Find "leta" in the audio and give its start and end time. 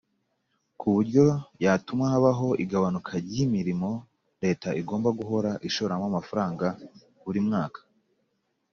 4.43-4.69